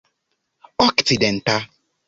[0.85, 1.55] okcidenta